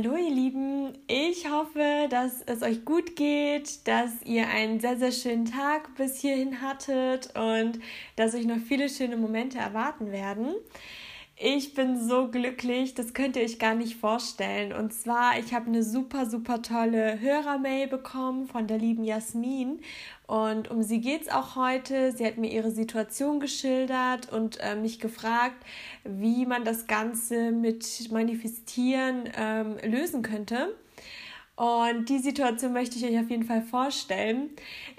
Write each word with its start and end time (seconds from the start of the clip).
Hallo 0.00 0.14
ihr 0.14 0.30
Lieben, 0.30 0.92
ich 1.08 1.50
hoffe, 1.50 2.06
dass 2.08 2.42
es 2.42 2.62
euch 2.62 2.84
gut 2.84 3.16
geht, 3.16 3.88
dass 3.88 4.22
ihr 4.24 4.46
einen 4.46 4.78
sehr, 4.78 4.96
sehr 4.96 5.10
schönen 5.10 5.44
Tag 5.44 5.96
bis 5.96 6.20
hierhin 6.20 6.60
hattet 6.60 7.36
und 7.36 7.80
dass 8.14 8.32
euch 8.32 8.46
noch 8.46 8.58
viele 8.58 8.88
schöne 8.88 9.16
Momente 9.16 9.58
erwarten 9.58 10.12
werden. 10.12 10.54
Ich 11.36 11.74
bin 11.74 12.00
so 12.00 12.28
glücklich, 12.28 12.94
das 12.94 13.12
könnt 13.12 13.34
ihr 13.34 13.42
euch 13.42 13.58
gar 13.58 13.74
nicht 13.74 13.96
vorstellen. 13.96 14.72
Und 14.72 14.92
zwar, 14.92 15.36
ich 15.40 15.52
habe 15.52 15.66
eine 15.66 15.82
super, 15.82 16.26
super 16.26 16.62
tolle 16.62 17.18
Hörermail 17.18 17.88
bekommen 17.88 18.46
von 18.46 18.68
der 18.68 18.78
lieben 18.78 19.02
Jasmin. 19.02 19.80
Und 20.28 20.70
um 20.70 20.82
sie 20.82 21.00
geht 21.00 21.22
es 21.22 21.28
auch 21.30 21.56
heute. 21.56 22.12
Sie 22.12 22.26
hat 22.26 22.36
mir 22.36 22.52
ihre 22.52 22.70
Situation 22.70 23.40
geschildert 23.40 24.30
und 24.30 24.60
äh, 24.60 24.76
mich 24.76 25.00
gefragt, 25.00 25.56
wie 26.04 26.44
man 26.44 26.66
das 26.66 26.86
Ganze 26.86 27.50
mit 27.50 28.12
Manifestieren 28.12 29.30
ähm, 29.34 29.78
lösen 29.82 30.20
könnte. 30.20 30.74
Und 31.58 32.08
die 32.08 32.20
Situation 32.20 32.72
möchte 32.72 32.98
ich 32.98 33.04
euch 33.04 33.18
auf 33.18 33.30
jeden 33.30 33.42
Fall 33.42 33.62
vorstellen. 33.62 34.50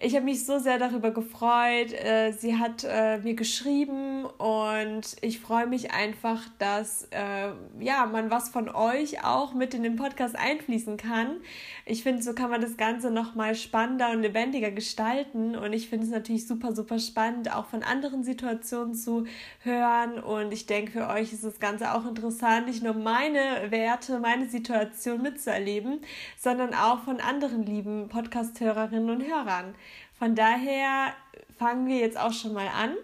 Ich 0.02 0.14
habe 0.14 0.26
mich 0.26 0.46
so 0.46 0.60
sehr 0.60 0.78
darüber 0.78 1.12
gefreut. 1.12 1.94
Äh, 1.94 2.34
sie 2.34 2.58
hat 2.58 2.86
äh, 2.86 3.20
mir 3.20 3.34
geschrieben 3.34 4.26
und 4.26 5.16
ich 5.22 5.40
freue 5.40 5.68
mich 5.68 5.94
einfach, 5.94 6.42
dass 6.58 7.08
äh, 7.12 7.52
ja, 7.80 8.06
man 8.08 8.30
was 8.30 8.50
von 8.50 8.68
euch 8.68 9.24
auch 9.24 9.54
mit 9.54 9.74
in 9.74 9.84
den 9.84 9.96
Podcast 9.96 10.36
einfließen 10.38 10.98
kann. 10.98 11.38
Ich 11.86 12.04
finde, 12.04 12.22
so 12.22 12.34
kann 12.34 12.50
man 12.50 12.60
das 12.60 12.76
Ganze 12.76 13.10
nochmal 13.10 13.56
spannender 13.56 14.12
und 14.12 14.22
lebendiger 14.22 14.72
gestalten. 14.72 15.56
Und 15.56 15.72
ich 15.72 15.88
finde 15.88 16.08
es 16.08 16.12
natürlich 16.12 16.46
super, 16.46 16.76
super 16.76 17.00
spannend, 17.00 17.56
auch 17.56 17.68
von 17.68 17.84
anderen 17.84 18.26
Situationen 18.26 18.96
zu 18.96 19.24
hören. 19.64 20.20
Und 20.20 20.52
ich 20.52 20.66
denke, 20.66 20.92
für 20.92 21.08
euch 21.08 21.32
ist 21.32 21.46
das 21.46 21.62
Ganze 21.62 21.94
auch 21.94 22.06
interessant, 22.06 22.68
nicht 22.68 22.84
nur 22.84 22.96
meine 22.96 23.40
Werte, 23.70 24.20
meine 24.20 24.50
Situation 24.50 25.22
mitzuerleben, 25.22 26.02
sondern 26.36 26.49
sondern 26.50 26.74
auch 26.74 27.04
von 27.04 27.20
anderen 27.20 27.64
lieben 27.64 28.10
Podcast-Hörerinnen 28.10 29.12
und 29.12 29.22
Hörern. 29.24 29.76
Von 30.18 30.34
daher 30.34 31.14
fangen 31.60 31.86
wir 31.86 31.98
jetzt 31.98 32.20
auch 32.20 32.34
schon 32.34 32.54
mal 32.54 32.68
an. 32.70 32.96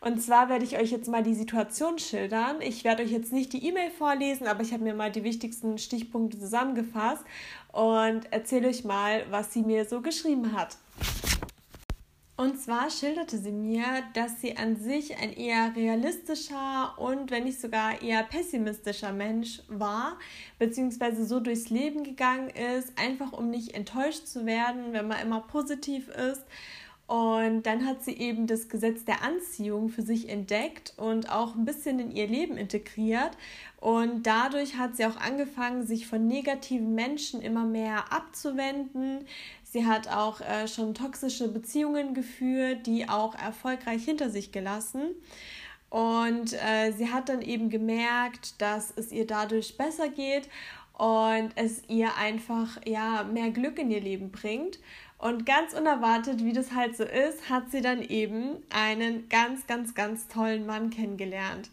Und 0.00 0.20
zwar 0.20 0.48
werde 0.48 0.64
ich 0.64 0.76
euch 0.76 0.90
jetzt 0.90 1.08
mal 1.08 1.22
die 1.22 1.36
Situation 1.36 2.00
schildern. 2.00 2.60
Ich 2.60 2.82
werde 2.82 3.04
euch 3.04 3.12
jetzt 3.12 3.32
nicht 3.32 3.52
die 3.52 3.64
E-Mail 3.64 3.90
vorlesen, 3.90 4.48
aber 4.48 4.62
ich 4.62 4.72
habe 4.72 4.82
mir 4.82 4.94
mal 4.94 5.12
die 5.12 5.22
wichtigsten 5.22 5.78
Stichpunkte 5.78 6.40
zusammengefasst 6.40 7.22
und 7.70 8.22
erzähle 8.32 8.66
euch 8.66 8.82
mal, 8.82 9.22
was 9.30 9.52
sie 9.52 9.62
mir 9.62 9.84
so 9.84 10.00
geschrieben 10.00 10.52
hat. 10.56 10.76
Und 12.40 12.58
zwar 12.58 12.88
schilderte 12.88 13.36
sie 13.36 13.52
mir, 13.52 13.84
dass 14.14 14.40
sie 14.40 14.56
an 14.56 14.74
sich 14.74 15.18
ein 15.18 15.30
eher 15.30 15.76
realistischer 15.76 16.94
und 16.96 17.30
wenn 17.30 17.44
nicht 17.44 17.60
sogar 17.60 18.00
eher 18.00 18.22
pessimistischer 18.22 19.12
Mensch 19.12 19.60
war, 19.68 20.18
beziehungsweise 20.58 21.26
so 21.26 21.40
durchs 21.40 21.68
Leben 21.68 22.02
gegangen 22.02 22.48
ist, 22.48 22.98
einfach 22.98 23.34
um 23.34 23.50
nicht 23.50 23.74
enttäuscht 23.74 24.26
zu 24.26 24.46
werden, 24.46 24.94
wenn 24.94 25.06
man 25.06 25.20
immer 25.20 25.40
positiv 25.40 26.08
ist. 26.08 26.46
Und 27.10 27.64
dann 27.64 27.84
hat 27.86 28.04
sie 28.04 28.16
eben 28.16 28.46
das 28.46 28.68
Gesetz 28.68 29.04
der 29.04 29.22
Anziehung 29.22 29.88
für 29.88 30.02
sich 30.02 30.28
entdeckt 30.28 30.94
und 30.96 31.28
auch 31.28 31.56
ein 31.56 31.64
bisschen 31.64 31.98
in 31.98 32.12
ihr 32.12 32.28
Leben 32.28 32.56
integriert. 32.56 33.32
Und 33.80 34.28
dadurch 34.28 34.76
hat 34.76 34.96
sie 34.96 35.04
auch 35.06 35.16
angefangen, 35.16 35.86
sich 35.86 36.06
von 36.06 36.28
negativen 36.28 36.94
Menschen 36.94 37.42
immer 37.42 37.64
mehr 37.64 38.12
abzuwenden, 38.12 39.26
Sie 39.72 39.86
hat 39.86 40.08
auch 40.08 40.40
äh, 40.40 40.66
schon 40.66 40.94
toxische 40.94 41.46
Beziehungen 41.46 42.12
geführt, 42.12 42.86
die 42.86 43.08
auch 43.08 43.36
erfolgreich 43.36 44.04
hinter 44.04 44.28
sich 44.28 44.50
gelassen. 44.50 45.10
Und 45.90 46.54
äh, 46.54 46.90
sie 46.90 47.10
hat 47.10 47.28
dann 47.28 47.40
eben 47.40 47.70
gemerkt, 47.70 48.60
dass 48.60 48.92
es 48.96 49.12
ihr 49.12 49.28
dadurch 49.28 49.76
besser 49.76 50.08
geht 50.08 50.48
und 50.94 51.50
es 51.54 51.82
ihr 51.88 52.16
einfach 52.16 52.84
ja 52.84 53.22
mehr 53.22 53.50
Glück 53.50 53.78
in 53.78 53.92
ihr 53.92 54.00
Leben 54.00 54.32
bringt. 54.32 54.80
Und 55.18 55.46
ganz 55.46 55.72
unerwartet, 55.74 56.44
wie 56.44 56.52
das 56.52 56.72
halt 56.72 56.96
so 56.96 57.04
ist, 57.04 57.48
hat 57.48 57.70
sie 57.70 57.80
dann 57.80 58.02
eben 58.02 58.56
einen 58.70 59.28
ganz, 59.28 59.68
ganz, 59.68 59.94
ganz 59.94 60.26
tollen 60.26 60.66
Mann 60.66 60.90
kennengelernt. 60.90 61.70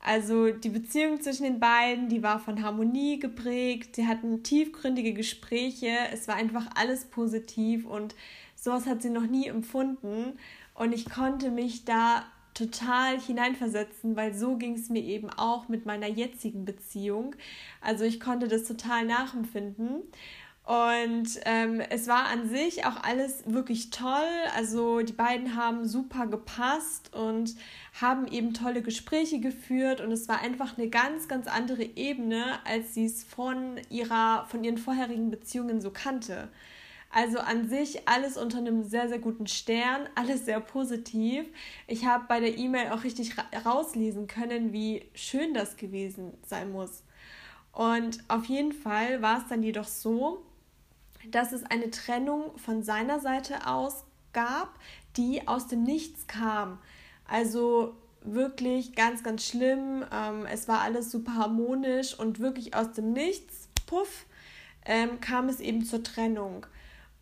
Also 0.00 0.50
die 0.50 0.68
Beziehung 0.68 1.20
zwischen 1.20 1.42
den 1.42 1.60
beiden, 1.60 2.08
die 2.08 2.22
war 2.22 2.38
von 2.38 2.62
Harmonie 2.62 3.18
geprägt. 3.18 3.96
Sie 3.96 4.06
hatten 4.06 4.42
tiefgründige 4.42 5.12
Gespräche. 5.12 5.90
Es 6.12 6.28
war 6.28 6.36
einfach 6.36 6.66
alles 6.76 7.06
positiv 7.06 7.84
und 7.84 8.14
sowas 8.54 8.86
hat 8.86 9.02
sie 9.02 9.10
noch 9.10 9.26
nie 9.26 9.46
empfunden. 9.46 10.38
Und 10.74 10.92
ich 10.92 11.10
konnte 11.10 11.50
mich 11.50 11.84
da 11.84 12.24
total 12.54 13.20
hineinversetzen, 13.20 14.16
weil 14.16 14.34
so 14.34 14.56
ging 14.56 14.74
es 14.74 14.88
mir 14.88 15.02
eben 15.02 15.30
auch 15.30 15.68
mit 15.68 15.86
meiner 15.86 16.08
jetzigen 16.08 16.64
Beziehung. 16.64 17.34
Also 17.80 18.04
ich 18.04 18.18
konnte 18.18 18.48
das 18.48 18.64
total 18.64 19.04
nachempfinden. 19.04 20.02
Und 20.68 21.40
ähm, 21.46 21.80
es 21.80 22.08
war 22.08 22.26
an 22.26 22.46
sich 22.46 22.84
auch 22.84 23.02
alles 23.02 23.42
wirklich 23.46 23.88
toll. 23.88 24.28
Also 24.54 25.00
die 25.00 25.14
beiden 25.14 25.56
haben 25.56 25.88
super 25.88 26.26
gepasst 26.26 27.14
und 27.14 27.54
haben 27.98 28.26
eben 28.26 28.52
tolle 28.52 28.82
Gespräche 28.82 29.40
geführt. 29.40 30.02
Und 30.02 30.12
es 30.12 30.28
war 30.28 30.42
einfach 30.42 30.76
eine 30.76 30.90
ganz, 30.90 31.26
ganz 31.26 31.46
andere 31.46 31.84
Ebene, 31.84 32.44
als 32.66 32.92
sie 32.92 33.06
es 33.06 33.24
von 33.24 33.80
ihrer, 33.88 34.44
von 34.50 34.62
ihren 34.62 34.76
vorherigen 34.76 35.30
Beziehungen 35.30 35.80
so 35.80 35.90
kannte. 35.90 36.50
Also 37.10 37.38
an 37.38 37.66
sich 37.66 38.06
alles 38.06 38.36
unter 38.36 38.58
einem 38.58 38.84
sehr, 38.84 39.08
sehr 39.08 39.20
guten 39.20 39.46
Stern, 39.46 40.06
alles 40.16 40.44
sehr 40.44 40.60
positiv. 40.60 41.46
Ich 41.86 42.04
habe 42.04 42.26
bei 42.28 42.40
der 42.40 42.58
E-Mail 42.58 42.90
auch 42.90 43.04
richtig 43.04 43.36
rauslesen 43.64 44.26
können, 44.26 44.74
wie 44.74 45.06
schön 45.14 45.54
das 45.54 45.78
gewesen 45.78 46.34
sein 46.44 46.70
muss. 46.70 47.04
Und 47.72 48.18
auf 48.28 48.44
jeden 48.44 48.72
Fall 48.72 49.22
war 49.22 49.38
es 49.38 49.46
dann 49.48 49.62
jedoch 49.62 49.86
so, 49.86 50.44
dass 51.30 51.52
es 51.52 51.64
eine 51.64 51.90
Trennung 51.90 52.56
von 52.58 52.82
seiner 52.82 53.20
Seite 53.20 53.66
aus 53.66 54.04
gab, 54.32 54.78
die 55.16 55.46
aus 55.48 55.66
dem 55.66 55.82
Nichts 55.82 56.26
kam. 56.26 56.78
Also 57.26 57.94
wirklich 58.22 58.94
ganz, 58.94 59.22
ganz 59.22 59.46
schlimm. 59.46 60.04
Ähm, 60.12 60.46
es 60.46 60.68
war 60.68 60.80
alles 60.80 61.10
super 61.10 61.34
harmonisch 61.34 62.18
und 62.18 62.40
wirklich 62.40 62.74
aus 62.74 62.92
dem 62.92 63.12
Nichts, 63.12 63.68
puff, 63.86 64.26
ähm, 64.84 65.20
kam 65.20 65.48
es 65.48 65.60
eben 65.60 65.84
zur 65.84 66.02
Trennung. 66.02 66.66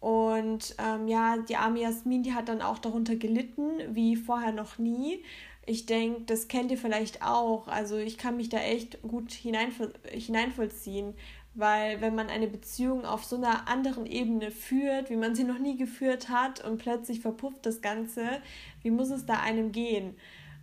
Und 0.00 0.76
ähm, 0.78 1.08
ja, 1.08 1.36
die 1.38 1.56
arme 1.56 1.80
Jasmin, 1.80 2.22
die 2.22 2.34
hat 2.34 2.48
dann 2.48 2.62
auch 2.62 2.78
darunter 2.78 3.16
gelitten, 3.16 3.70
wie 3.88 4.16
vorher 4.16 4.52
noch 4.52 4.78
nie. 4.78 5.24
Ich 5.64 5.86
denke, 5.86 6.22
das 6.26 6.46
kennt 6.48 6.70
ihr 6.70 6.78
vielleicht 6.78 7.22
auch. 7.22 7.66
Also 7.66 7.96
ich 7.96 8.18
kann 8.18 8.36
mich 8.36 8.48
da 8.48 8.58
echt 8.58 9.02
gut 9.02 9.32
hineinvollziehen, 9.32 11.14
weil 11.56 12.00
wenn 12.00 12.14
man 12.14 12.28
eine 12.28 12.46
Beziehung 12.46 13.04
auf 13.04 13.24
so 13.24 13.36
einer 13.36 13.66
anderen 13.68 14.06
Ebene 14.06 14.50
führt, 14.50 15.10
wie 15.10 15.16
man 15.16 15.34
sie 15.34 15.44
noch 15.44 15.58
nie 15.58 15.76
geführt 15.76 16.28
hat 16.28 16.64
und 16.64 16.78
plötzlich 16.78 17.20
verpufft 17.20 17.64
das 17.64 17.80
Ganze, 17.80 18.42
wie 18.82 18.90
muss 18.90 19.10
es 19.10 19.26
da 19.26 19.40
einem 19.40 19.72
gehen? 19.72 20.14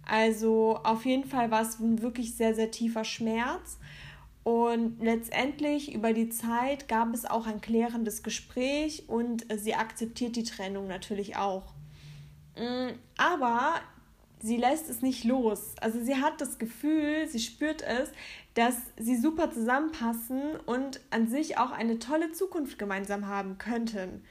Also 0.05 0.79
auf 0.83 1.05
jeden 1.05 1.25
Fall 1.25 1.49
war 1.49 1.61
es 1.61 1.79
ein 1.79 2.01
wirklich 2.01 2.35
sehr, 2.35 2.53
sehr 2.55 2.71
tiefer 2.71 3.03
Schmerz. 3.03 3.79
Und 4.43 5.01
letztendlich 5.01 5.93
über 5.93 6.11
die 6.11 6.29
Zeit 6.29 6.89
gab 6.89 7.13
es 7.13 7.25
auch 7.25 7.47
ein 7.47 7.61
klärendes 7.61 8.23
Gespräch 8.23 9.07
und 9.07 9.45
sie 9.55 9.73
akzeptiert 9.73 10.35
die 10.35 10.43
Trennung 10.43 10.87
natürlich 10.87 11.37
auch. 11.37 11.73
Mm, 12.57 12.89
aber 13.17 13.75
sie 14.43 14.57
lässt 14.57 14.89
es 14.89 15.01
nicht 15.01 15.23
los. 15.23 15.73
Also 15.79 16.03
sie 16.03 16.17
hat 16.17 16.39
das 16.41 16.59
Gefühl, 16.59 17.27
sie 17.27 17.39
spürt 17.39 17.81
es, 17.81 18.11
dass 18.53 18.75
sie 18.97 19.15
super 19.15 19.49
zusammenpassen 19.49 20.57
und 20.65 20.99
an 21.09 21.27
sich 21.27 21.57
auch 21.57 21.71
eine 21.71 21.97
tolle 21.97 22.33
Zukunft 22.33 22.77
gemeinsam 22.77 23.27
haben 23.27 23.57
könnten. 23.57 24.23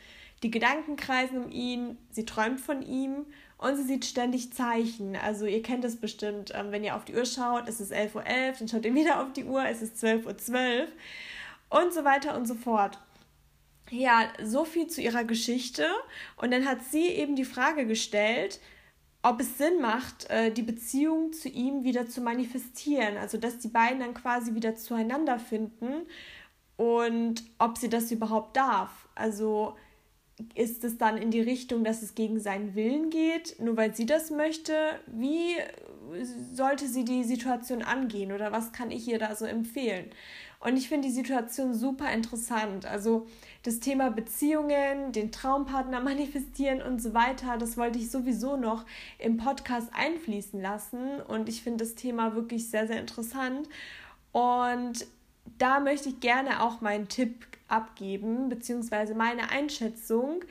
Die 0.43 0.51
Gedanken 0.51 0.97
kreisen 0.97 1.45
um 1.45 1.51
ihn, 1.51 1.97
sie 2.11 2.27
träumt 2.27 2.61
von 2.61 2.83
ihm 2.83 3.25
und 3.57 3.77
sie 3.77 3.85
sieht 3.85 4.05
ständig 4.05 4.53
Zeichen. 4.53 5.17
Also 5.17 5.47
ihr 5.47 5.63
kennt 5.63 5.85
es 5.85 5.97
bestimmt, 5.97 6.53
ähm, 6.55 6.73
wenn 6.73 6.85
ihr 6.85 6.95
auf 6.95 7.07
die 7.07 7.15
Uhr 7.15 7.25
schaut, 7.25 7.69
es 7.69 7.81
ist 7.81 7.93
11.11 7.93 8.15
Uhr, 8.15 8.23
.11, 8.23 8.59
dann 8.59 8.69
schaut 8.69 8.85
ihr 8.85 8.95
wieder 8.95 9.23
auf 9.23 9.33
die 9.33 9.45
Uhr, 9.45 9.65
es 9.65 9.81
ist 9.81 10.05
12.12 10.05 10.27
Uhr 10.27 10.33
.12 10.33 10.87
und 11.71 11.95
so 11.95 12.05
weiter 12.05 12.37
und 12.37 12.47
so 12.47 12.55
fort. 12.55 12.99
Ja, 13.89 14.29
so 14.43 14.65
viel 14.65 14.89
zu 14.89 15.01
ihrer 15.01 15.25
Geschichte. 15.25 15.87
Und 16.37 16.51
dann 16.51 16.67
hat 16.67 16.83
sie 16.85 17.07
eben 17.07 17.35
die 17.35 17.45
Frage 17.45 17.87
gestellt, 17.87 18.61
ob 19.23 19.41
es 19.41 19.59
Sinn 19.59 19.81
macht, 19.81 20.29
äh, 20.31 20.51
die 20.51 20.63
Beziehung 20.63 21.33
zu 21.33 21.49
ihm 21.49 21.85
wieder 21.85 22.09
zu 22.09 22.21
manifestieren. 22.21 23.17
Also, 23.17 23.39
dass 23.39 23.59
die 23.59 23.69
beiden 23.69 24.01
dann 24.01 24.15
quasi 24.15 24.55
wieder 24.55 24.75
zueinander 24.75 25.39
finden 25.39 26.07
und 26.77 27.45
ob 27.59 27.79
sie 27.79 27.89
das 27.89 28.11
überhaupt 28.11 28.57
darf. 28.57 29.09
Also, 29.15 29.77
ist 30.55 30.83
es 30.85 30.99
dann 30.99 31.19
in 31.19 31.31
die 31.31 31.41
Richtung, 31.41 31.85
dass 31.85 32.03
es 32.03 32.15
gegen 32.15 32.41
seinen 32.41 32.75
Willen 32.75 33.11
geht, 33.11 33.61
nur 33.61 33.77
weil 33.77 33.95
sie 33.95 34.07
das 34.07 34.31
möchte? 34.31 34.75
Wie 35.07 35.55
sollte 36.53 36.89
sie 36.89 37.05
die 37.05 37.25
Situation 37.25 37.83
angehen 37.83 38.33
oder 38.33 38.51
was 38.51 38.73
kann 38.73 38.91
ich 38.91 39.07
ihr 39.09 39.19
da 39.19 39.35
so 39.37 39.45
empfehlen? 39.45 40.11
Und 40.61 40.77
ich 40.77 40.89
finde 40.89 41.09
die 41.09 41.15
Situation 41.15 41.75
super 41.75 42.13
interessant. 42.13 42.87
Also 42.87 43.27
das 43.63 43.79
Thema 43.79 44.11
Beziehungen, 44.11 45.13
den 45.13 45.31
Traumpartner 45.31 46.01
manifestieren 46.01 46.83
und 46.83 47.01
so 47.01 47.15
weiter, 47.15 47.59
das 47.59 47.77
wollte 47.77 47.99
ich 47.99 48.11
sowieso 48.11 48.57
noch 48.57 48.85
im 49.19 49.37
Podcast 49.37 49.89
einfließen 49.93 50.61
lassen. 50.61 51.21
Und 51.21 51.49
ich 51.49 51.63
finde 51.63 51.85
das 51.85 51.95
Thema 51.95 52.35
wirklich 52.35 52.69
sehr, 52.69 52.87
sehr 52.87 53.01
interessant. 53.01 53.69
Und 54.33 55.07
da 55.59 55.81
möchte 55.81 56.09
ich 56.09 56.21
gerne 56.21 56.63
auch 56.63 56.81
meinen 56.81 57.09
Tipp 57.09 57.47
abgeben, 57.69 58.49
beziehungsweise 58.49 59.15
meine 59.15 59.51
Einschätzung. 59.51 60.45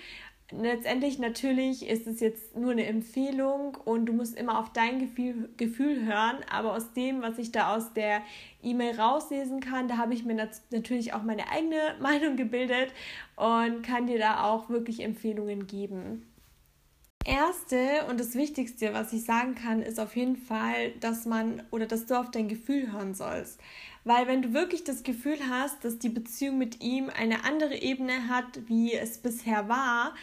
Letztendlich 0.51 1.18
natürlich 1.18 1.88
ist 1.88 2.07
es 2.07 2.19
jetzt 2.19 2.57
nur 2.57 2.71
eine 2.71 2.86
Empfehlung 2.86 3.77
und 3.86 4.06
du 4.06 4.13
musst 4.13 4.38
immer 4.38 4.59
auf 4.59 4.74
dein 4.74 5.00
Gefühl, 5.00 5.50
Gefühl 5.56 6.06
hören, 6.06 6.38
aber 6.51 6.74
aus 6.75 6.94
dem, 6.94 7.21
was 7.21 7.38
ich 7.38 7.51
da 7.51 7.75
aus 7.75 7.94
der 7.94 8.21
E-Mail 8.62 9.00
rauslesen 9.00 9.62
kann, 9.62 9.88
da 9.88 9.98
habe 9.98 10.13
ich 10.13 10.25
mir 10.25 10.50
natürlich 10.69 11.13
auch 11.13 11.24
meine 11.24 11.50
eigene 11.50 11.95
Meinung 12.01 12.36
gebildet 12.36 12.94
und 13.38 13.81
kann 13.81 14.07
dir 14.07 14.19
da 14.19 14.44
auch 14.44 14.69
wirklich 14.69 15.01
Empfehlungen 15.01 15.68
geben. 15.68 16.27
Erste 17.24 18.06
und 18.09 18.19
das 18.19 18.33
Wichtigste, 18.33 18.94
was 18.94 19.13
ich 19.13 19.24
sagen 19.24 19.53
kann, 19.53 19.83
ist 19.83 20.00
auf 20.00 20.15
jeden 20.15 20.38
Fall, 20.38 20.92
dass 21.00 21.25
man 21.25 21.62
oder 21.69 21.86
dass 21.86 22.07
du 22.07 22.19
auf 22.19 22.31
dein 22.31 22.48
Gefühl 22.48 22.92
hören 22.92 23.13
sollst. 23.13 23.59
Weil 24.03 24.27
wenn 24.27 24.42
du 24.42 24.53
wirklich 24.53 24.83
das 24.83 25.03
Gefühl 25.03 25.38
hast, 25.50 25.86
dass 25.86 26.00
die 26.00 26.09
Beziehung 26.09 26.57
mit 26.57 26.81
ihm 26.81 27.09
eine 27.09 27.44
andere 27.44 27.75
Ebene 27.75 28.30
hat, 28.30 28.68
wie 28.68 28.94
es 28.94 29.19
bisher 29.19 29.69
war, 29.69 30.15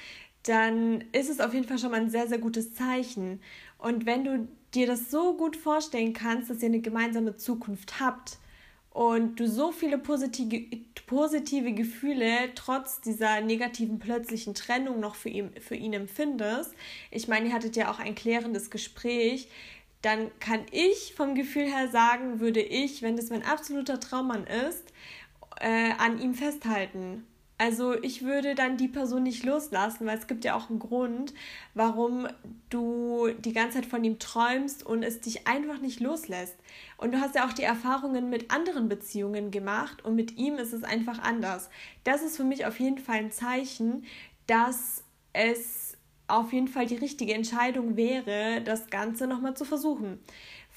dann 0.43 1.05
ist 1.13 1.31
es 1.31 1.41
auf 1.41 1.55
jeden 1.55 1.67
Fall 1.67 1.79
schon 1.79 1.91
mal 1.91 2.01
ein 2.01 2.11
sehr, 2.11 2.27
sehr 2.27 2.39
gutes 2.39 2.75
Zeichen. 2.75 3.41
Und 3.79 4.07
wenn 4.07 4.25
du 4.25 4.49
dir 4.75 4.87
das 4.87 5.11
so 5.11 5.37
gut 5.37 5.57
vorstellen 5.57 6.13
kannst, 6.13 6.51
dass 6.51 6.63
ihr 6.63 6.69
eine 6.69 6.81
gemeinsame 6.81 7.37
Zukunft 7.37 8.01
habt 8.01 8.39
und 8.91 9.39
du 9.39 9.47
so 9.47 9.71
viele 9.71 9.99
positive, 9.99 10.65
positive 11.07 11.73
Gefühle 11.73 12.51
trotz 12.55 13.01
dieser 13.01 13.41
negativen 13.41 13.99
plötzlichen 13.99 14.55
Trennung 14.55 15.01
noch 15.01 15.15
für 15.15 15.29
ihn, 15.29 15.51
für 15.61 15.77
ihn 15.77 15.93
empfindest, 15.93 16.75
ich 17.11 17.29
meine, 17.29 17.49
ihr 17.49 17.55
hattet 17.55 17.77
ja 17.77 17.91
auch 17.91 17.99
ein 17.99 18.15
klärendes 18.15 18.71
Gespräch, 18.71 19.49
dann 20.03 20.31
kann 20.39 20.61
ich 20.71 21.15
vom 21.17 21.35
Gefühl 21.35 21.65
her 21.65 21.89
sagen, 21.89 22.41
würde 22.41 22.61
ich, 22.61 23.03
wenn 23.03 23.17
das 23.17 23.31
mein 23.31 23.45
absoluter 23.45 23.99
Traummann 23.99 24.47
ist, 24.47 24.93
äh, 25.61 25.93
an 25.99 26.21
ihm 26.21 26.35
festhalten. 26.35 27.27
Also 27.61 28.01
ich 28.01 28.23
würde 28.23 28.55
dann 28.55 28.77
die 28.77 28.87
Person 28.87 29.25
nicht 29.25 29.45
loslassen, 29.45 30.07
weil 30.07 30.17
es 30.17 30.29
gibt 30.29 30.45
ja 30.45 30.55
auch 30.55 30.71
einen 30.71 30.79
Grund, 30.79 31.35
warum 31.75 32.29
du 32.71 33.31
die 33.37 33.53
ganze 33.53 33.81
Zeit 33.81 33.87
von 33.87 34.05
ihm 34.05 34.21
träumst 34.21 34.87
und 34.87 35.03
es 35.03 35.21
dich 35.21 35.49
einfach 35.49 35.81
nicht 35.81 35.99
loslässt. 35.99 36.55
Und 36.99 37.13
du 37.13 37.21
hast 37.21 37.35
ja 37.35 37.45
auch 37.45 37.53
die 37.53 37.65
Erfahrungen 37.65 38.31
mit 38.31 38.53
anderen 38.53 38.89
Beziehungen 38.89 39.51
gemacht 39.51 40.05
und 40.05 40.15
mit 40.15 40.37
ihm 40.37 40.55
ist 40.55 40.73
es 40.73 40.85
einfach 40.85 41.19
anders. 41.19 41.69
Das 42.05 42.23
ist 42.23 42.37
für 42.37 42.45
mich 42.45 42.65
auf 42.65 42.79
jeden 42.79 42.99
Fall 42.99 43.17
ein 43.17 43.33
Zeichen, 43.33 44.05
dass 44.47 45.03
es 45.33 45.88
auf 46.29 46.53
jeden 46.53 46.69
Fall 46.69 46.87
die 46.87 46.97
richtige 46.97 47.35
Entscheidung 47.35 47.97
wäre, 47.97 48.61
das 48.63 48.89
Ganze 48.91 49.27
nochmal 49.27 49.57
zu 49.57 49.65
versuchen. 49.65 50.21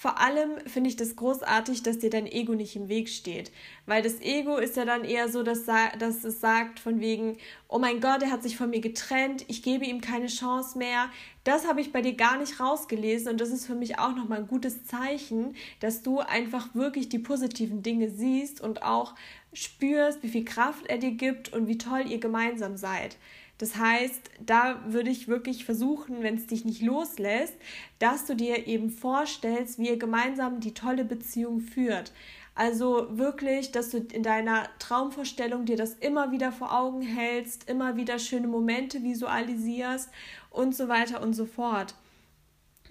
Vor 0.02 0.20
allem 0.20 0.58
finde 0.66 0.90
ich 0.90 0.96
das 0.96 1.16
großartig, 1.16 1.84
dass 1.84 2.00
dir 2.00 2.10
dein 2.10 2.26
Ego 2.26 2.56
nicht 2.56 2.76
im 2.76 2.90
Weg 2.90 3.08
steht. 3.08 3.52
Weil 3.86 4.02
das 4.02 4.20
Ego 4.20 4.58
ist 4.58 4.76
ja 4.76 4.84
dann 4.84 5.04
eher 5.04 5.30
so, 5.30 5.44
dass, 5.44 5.66
dass 5.66 6.24
es 6.24 6.42
sagt 6.42 6.80
von 6.80 7.00
wegen, 7.00 7.38
oh 7.68 7.78
mein 7.78 8.00
Gott, 8.00 8.24
er 8.24 8.32
hat 8.32 8.42
sich 8.42 8.58
von 8.58 8.72
mir 8.72 8.82
getrennt, 8.82 9.46
ich 9.48 9.62
gebe 9.62 9.86
ihm 9.86 10.02
keine 10.02 10.26
Chance 10.26 10.80
mehr. 10.80 11.12
Das 11.44 11.68
habe 11.68 11.82
ich 11.82 11.92
bei 11.92 12.02
dir 12.02 12.14
gar 12.14 12.40
nicht 12.40 12.60
rausgelesen 12.60 13.32
und 13.32 13.40
das 13.40 13.50
ist 13.50 13.68
für 13.68 13.76
mich 13.76 14.00
auch 14.00 14.16
nochmal 14.16 14.40
ein 14.40 14.48
gutes 14.48 14.86
Zeichen, 14.86 15.56
dass 15.82 16.02
du 16.02 16.20
einfach 16.20 16.74
wirklich 16.74 17.10
die 17.10 17.20
positiven 17.20 17.84
Dinge 17.84 18.10
siehst 18.10 18.60
und 18.60 18.82
auch 18.82 19.14
spürst, 19.54 20.24
wie 20.24 20.30
viel 20.30 20.46
Kraft 20.46 20.88
er 20.88 20.98
dir 20.98 21.12
gibt 21.12 21.54
und 21.54 21.68
wie 21.68 21.78
toll 21.78 22.06
ihr 22.08 22.20
gemeinsam 22.20 22.76
seid. 22.76 23.18
Das 23.62 23.76
heißt, 23.76 24.32
da 24.44 24.82
würde 24.88 25.12
ich 25.12 25.28
wirklich 25.28 25.66
versuchen, 25.66 26.24
wenn 26.24 26.34
es 26.34 26.48
dich 26.48 26.66
nicht 26.66 26.82
loslässt, 26.82 27.54
dass 28.00 28.26
du 28.26 28.36
dir 28.36 28.66
eben 28.66 28.90
vorstellst, 28.90 29.78
wie 29.78 29.90
ihr 29.90 30.00
gemeinsam 30.00 30.60
die 30.62 30.74
tolle 30.74 31.06
Beziehung 31.06 31.60
führt. 31.60 32.12
Also 32.56 33.08
wirklich, 33.12 33.72
dass 33.72 33.92
du 33.92 34.00
in 34.00 34.24
deiner 34.24 34.68
Traumvorstellung 34.80 35.66
dir 35.66 35.78
das 35.78 35.94
immer 35.94 36.32
wieder 36.32 36.52
vor 36.52 36.76
Augen 36.76 37.04
hältst, 37.04 37.70
immer 37.70 37.98
wieder 37.98 38.18
schöne 38.18 38.48
Momente 38.48 39.04
visualisierst 39.04 40.10
und 40.50 40.76
so 40.76 40.88
weiter 40.88 41.22
und 41.22 41.34
so 41.34 41.46
fort. 41.46 41.94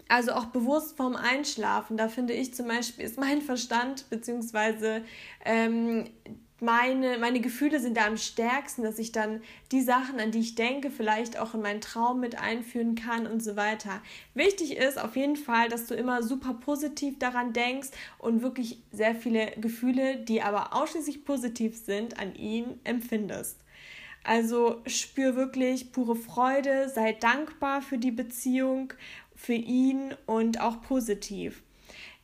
Also 0.07 0.33
auch 0.33 0.47
bewusst 0.47 0.97
vorm 0.97 1.17
Einschlafen, 1.17 1.97
da 1.97 2.09
finde 2.09 2.33
ich 2.33 2.55
zum 2.55 2.69
Beispiel, 2.69 3.05
ist 3.05 3.19
mein 3.19 3.43
Verstand 3.43 4.09
beziehungsweise 4.09 5.03
ähm, 5.45 6.09
meine, 6.61 7.19
meine 7.19 7.41
Gefühle 7.41 7.81
sind 7.81 7.97
da 7.97 8.07
am 8.07 8.17
stärksten, 8.17 8.83
dass 8.83 8.99
ich 8.99 9.13
dann 9.13 9.43
die 9.73 9.81
Sachen, 9.81 10.21
an 10.21 10.31
die 10.31 10.41
ich 10.41 10.55
denke, 10.55 10.91
vielleicht 10.91 11.39
auch 11.39 11.55
in 11.55 11.63
meinen 11.63 11.81
Traum 11.81 12.21
mit 12.21 12.39
einführen 12.39 12.95
kann 12.95 13.27
und 13.27 13.43
so 13.43 13.57
weiter. 13.57 14.03
Wichtig 14.35 14.77
ist 14.77 14.99
auf 14.99 15.17
jeden 15.17 15.37
Fall, 15.37 15.69
dass 15.69 15.87
du 15.87 15.95
immer 15.95 16.23
super 16.23 16.55
positiv 16.55 17.19
daran 17.19 17.53
denkst 17.53 17.89
und 18.19 18.43
wirklich 18.43 18.79
sehr 18.93 19.15
viele 19.15 19.53
Gefühle, 19.57 20.17
die 20.17 20.43
aber 20.43 20.75
ausschließlich 20.75 21.25
positiv 21.25 21.77
sind, 21.77 22.19
an 22.19 22.35
ihn 22.35 22.81
empfindest. 22.85 23.59
Also 24.23 24.83
spür 24.87 25.37
wirklich 25.37 25.93
pure 25.93 26.17
Freude, 26.17 26.89
sei 26.89 27.13
dankbar 27.13 27.81
für 27.81 27.99
die 27.99 28.11
Beziehung, 28.11 28.93
für 29.35 29.55
ihn 29.55 30.15
und 30.27 30.61
auch 30.61 30.83
positiv. 30.83 31.63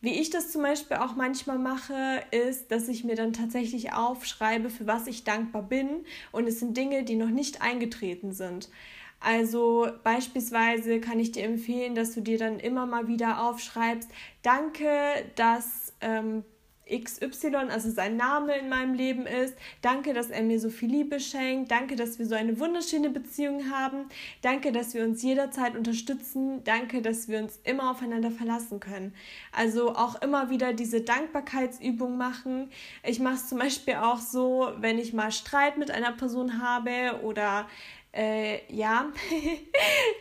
Wie 0.06 0.20
ich 0.20 0.31
das 0.31 0.53
zum 0.53 0.62
Beispiel 0.62 0.99
auch 0.99 1.17
manchmal 1.17 1.58
mache, 1.58 2.23
ist, 2.31 2.70
dass 2.70 2.87
ich 2.87 3.03
mir 3.03 3.17
dann 3.17 3.32
tatsächlich 3.32 3.93
aufschreibe, 3.93 4.70
für 4.70 4.87
was 4.87 5.08
ich 5.08 5.25
dankbar 5.25 5.64
bin. 5.64 6.05
Und 6.31 6.47
es 6.47 6.61
sind 6.61 6.76
Dinge, 6.76 7.03
die 7.03 7.17
noch 7.17 7.31
nicht 7.31 7.61
eingetreten 7.61 8.32
sind. 8.32 8.70
Also 9.19 9.88
beispielsweise 10.05 11.00
kann 11.00 11.19
ich 11.19 11.32
dir 11.32 11.43
empfehlen, 11.43 11.97
dass 11.97 12.14
du 12.14 12.20
dir 12.20 12.38
dann 12.38 12.61
immer 12.61 12.87
mal 12.87 13.08
wieder 13.08 13.43
aufschreibst, 13.43 14.08
danke, 14.43 14.87
dass 15.35 15.93
ähm, 16.00 16.44
XY, 16.88 17.69
also 17.69 17.91
sein 17.91 18.17
Name 18.17 18.56
in 18.56 18.69
meinem 18.69 18.94
Leben 18.94 19.27
ist. 19.27 19.55
Danke, 19.83 20.15
dass 20.15 20.31
er 20.31 20.43
mir 20.43 20.61
so 20.61 20.71
viel 20.71 20.91
Liebe 20.91 21.19
schenkt. 21.19 21.71
Danke, 21.71 21.97
dass 21.97 22.19
wir 22.19 22.27
so 22.27 22.35
eine 22.35 22.61
wunderschöne 22.61 23.11
Beziehung 23.11 23.71
haben. 23.71 24.06
Danke, 24.43 24.71
dass 24.71 24.94
wir 24.94 25.05
uns 25.05 25.23
jederzeit 25.23 25.77
unterstützen. 25.77 26.62
Danke, 26.62 27.03
dass 27.03 27.29
wir 27.29 27.41
uns 27.41 27.59
immer 27.65 27.91
aufeinander 27.91 28.31
verlassen 28.31 28.79
können. 28.79 29.15
Also 29.53 29.97
auch 29.97 30.23
immer 30.23 30.50
wieder 30.50 30.73
diese 30.73 31.00
Dankbarkeitsübung 31.00 32.17
machen. 32.17 32.71
Ich 33.03 33.19
mache 33.19 33.35
es 33.35 33.49
zum 33.49 33.59
Beispiel 33.59 33.94
auch 33.94 34.19
so, 34.19 34.71
wenn 34.79 34.99
ich 34.99 35.12
mal 35.12 35.33
Streit 35.33 35.79
mit 35.79 35.91
einer 35.91 36.12
Person 36.12 36.62
habe 36.62 37.21
oder 37.23 37.67
äh, 38.16 38.60
ja, 38.74 39.06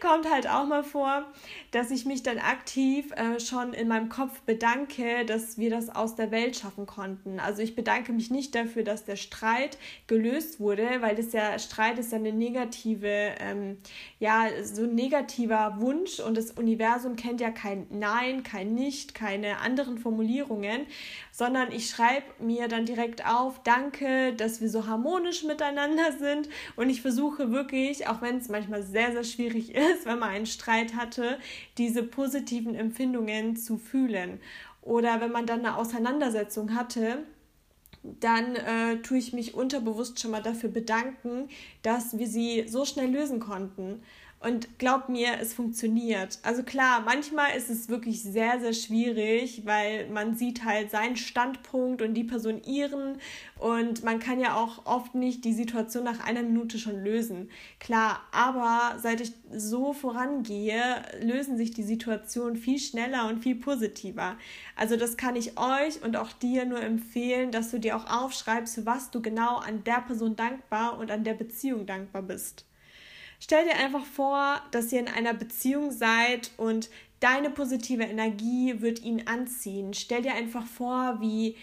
kommt 0.01 0.29
halt 0.29 0.47
auch 0.47 0.65
mal 0.65 0.83
vor, 0.83 1.25
dass 1.71 1.91
ich 1.91 2.05
mich 2.05 2.23
dann 2.23 2.37
aktiv 2.37 3.11
äh, 3.13 3.39
schon 3.39 3.73
in 3.73 3.87
meinem 3.87 4.09
Kopf 4.09 4.41
bedanke, 4.41 5.25
dass 5.25 5.57
wir 5.57 5.69
das 5.69 5.89
aus 5.89 6.15
der 6.15 6.31
Welt 6.31 6.55
schaffen 6.55 6.85
konnten. 6.85 7.39
Also 7.39 7.61
ich 7.61 7.75
bedanke 7.75 8.11
mich 8.11 8.31
nicht 8.31 8.55
dafür, 8.55 8.83
dass 8.83 9.05
der 9.05 9.15
Streit 9.15 9.77
gelöst 10.07 10.59
wurde, 10.59 10.87
weil 11.01 11.15
das 11.15 11.33
ja 11.33 11.57
Streit 11.59 11.99
ist 11.99 12.11
ja 12.11 12.17
eine 12.17 12.33
negative, 12.33 13.07
ähm, 13.39 13.77
ja, 14.19 14.45
so 14.63 14.83
ein 14.83 14.95
negativer 14.95 15.77
Wunsch 15.79 16.19
und 16.19 16.37
das 16.37 16.51
Universum 16.51 17.15
kennt 17.15 17.41
ja 17.41 17.51
kein 17.51 17.87
Nein, 17.89 18.43
kein 18.43 18.73
Nicht, 18.73 19.15
keine 19.15 19.59
anderen 19.59 19.97
Formulierungen, 19.97 20.85
sondern 21.31 21.71
ich 21.71 21.89
schreibe 21.89 22.25
mir 22.39 22.67
dann 22.67 22.85
direkt 22.85 23.25
auf, 23.25 23.61
danke, 23.63 24.33
dass 24.33 24.61
wir 24.61 24.69
so 24.69 24.87
harmonisch 24.87 25.43
miteinander 25.43 26.11
sind 26.17 26.49
und 26.75 26.89
ich 26.89 27.01
versuche 27.01 27.51
wirklich 27.51 27.84
wirklich, 27.85 28.07
auch 28.07 28.21
wenn 28.21 28.37
es 28.37 28.49
manchmal 28.49 28.83
sehr, 28.83 29.11
sehr 29.11 29.23
schwierig 29.23 29.73
ist, 29.75 30.05
wenn 30.05 30.19
man 30.19 30.29
einen 30.29 30.45
Streit 30.45 30.95
hatte, 30.95 31.37
diese 31.77 32.03
positiven 32.03 32.75
Empfindungen 32.75 33.55
zu 33.55 33.77
fühlen. 33.77 34.39
Oder 34.81 35.21
wenn 35.21 35.31
man 35.31 35.45
dann 35.45 35.59
eine 35.59 35.77
Auseinandersetzung 35.77 36.75
hatte, 36.75 37.23
dann 38.03 38.55
äh, 38.55 39.01
tue 39.01 39.17
ich 39.17 39.33
mich 39.33 39.55
unterbewusst 39.55 40.19
schon 40.19 40.29
mal 40.29 40.43
dafür 40.43 40.69
bedanken, 40.69 41.49
dass 41.85 42.17
wir 42.17 42.27
sie 42.27 42.65
so 42.67 42.85
schnell 42.85 43.11
lösen 43.11 43.39
konnten. 43.39 44.01
Und 44.45 44.77
glaub 44.77 45.09
mir, 45.09 45.39
es 45.41 45.55
funktioniert. 45.55 46.37
Also 46.43 46.61
klar, 46.61 47.01
manchmal 47.03 47.57
ist 47.57 47.71
es 47.71 47.89
wirklich 47.89 48.21
sehr, 48.21 48.59
sehr 48.59 48.73
schwierig, 48.73 49.63
weil 49.65 50.07
man 50.09 50.35
sieht 50.35 50.63
halt 50.63 50.91
seinen 50.91 51.15
Standpunkt 51.15 52.03
und 52.03 52.13
die 52.13 52.25
Person 52.25 52.61
ihren. 52.63 53.17
Und 53.57 54.03
man 54.03 54.19
kann 54.19 54.39
ja 54.39 54.55
auch 54.55 54.85
oft 54.85 55.15
nicht 55.15 55.45
die 55.45 55.53
Situation 55.53 56.03
nach 56.03 56.23
einer 56.23 56.43
Minute 56.43 56.77
schon 56.77 57.03
lösen. 57.03 57.49
Klar, 57.79 58.21
aber 58.31 58.99
seit 58.99 59.19
ich 59.19 59.33
so 59.51 59.93
vorangehe, 59.93 61.01
lösen 61.21 61.57
sich 61.57 61.71
die 61.71 61.81
Situationen 61.81 62.55
viel 62.55 62.77
schneller 62.77 63.27
und 63.27 63.41
viel 63.41 63.55
positiver. 63.55 64.37
Also 64.75 64.95
das 64.95 65.17
kann 65.17 65.35
ich 65.35 65.57
euch 65.57 66.03
und 66.03 66.17
auch 66.17 66.33
dir 66.33 66.65
nur 66.65 66.83
empfehlen, 66.83 67.49
dass 67.49 67.71
du 67.71 67.79
dir 67.79 67.97
auch 67.97 68.05
aufschreibst, 68.11 68.75
für 68.75 68.85
was 68.85 69.09
du 69.09 69.23
genau 69.23 69.57
an 69.57 69.83
der 69.85 70.01
Person 70.01 70.35
dankbar 70.35 70.99
und 70.99 71.09
an 71.09 71.23
der 71.23 71.33
Beziehung 71.33 71.74
dankbar 71.83 72.21
bist. 72.21 72.65
Stell 73.39 73.65
dir 73.65 73.75
einfach 73.75 74.05
vor, 74.05 74.61
dass 74.71 74.91
ihr 74.91 74.99
in 74.99 75.07
einer 75.07 75.33
Beziehung 75.33 75.91
seid 75.91 76.51
und 76.57 76.89
deine 77.19 77.49
positive 77.49 78.03
Energie 78.03 78.81
wird 78.81 79.03
ihn 79.03 79.27
anziehen. 79.27 79.93
Stell 79.93 80.21
dir 80.21 80.33
einfach 80.33 80.65
vor, 80.65 81.17
wie 81.19 81.55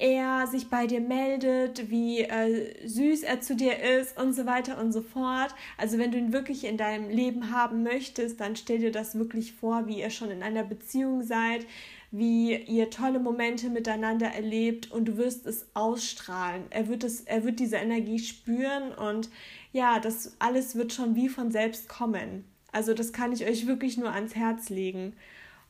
er 0.00 0.46
sich 0.46 0.70
bei 0.70 0.86
dir 0.86 1.00
meldet, 1.00 1.90
wie 1.90 2.20
äh, 2.20 2.86
süß 2.86 3.22
er 3.22 3.42
zu 3.42 3.54
dir 3.54 3.78
ist 3.78 4.18
und 4.18 4.32
so 4.32 4.46
weiter 4.46 4.80
und 4.80 4.92
so 4.92 5.02
fort. 5.02 5.54
Also 5.76 5.98
wenn 5.98 6.10
du 6.10 6.16
ihn 6.16 6.32
wirklich 6.32 6.64
in 6.64 6.78
deinem 6.78 7.10
Leben 7.10 7.52
haben 7.52 7.82
möchtest, 7.82 8.40
dann 8.40 8.56
stell 8.56 8.78
dir 8.78 8.92
das 8.92 9.14
wirklich 9.14 9.52
vor, 9.52 9.86
wie 9.86 10.00
ihr 10.00 10.08
schon 10.08 10.30
in 10.30 10.42
einer 10.42 10.64
Beziehung 10.64 11.22
seid, 11.22 11.66
wie 12.10 12.56
ihr 12.56 12.90
tolle 12.90 13.20
Momente 13.20 13.68
miteinander 13.68 14.26
erlebt 14.26 14.90
und 14.90 15.04
du 15.06 15.16
wirst 15.16 15.46
es 15.46 15.66
ausstrahlen. 15.74 16.64
Er 16.70 16.88
wird, 16.88 17.04
es, 17.04 17.20
er 17.20 17.44
wird 17.44 17.60
diese 17.60 17.76
Energie 17.76 18.18
spüren 18.18 18.92
und 18.92 19.30
ja, 19.72 20.00
das 20.00 20.34
alles 20.40 20.74
wird 20.74 20.92
schon 20.92 21.14
wie 21.14 21.28
von 21.28 21.52
selbst 21.52 21.88
kommen. 21.88 22.44
Also 22.72 22.94
das 22.94 23.12
kann 23.12 23.32
ich 23.32 23.46
euch 23.46 23.66
wirklich 23.66 23.96
nur 23.96 24.12
ans 24.12 24.34
Herz 24.34 24.68
legen. 24.70 25.14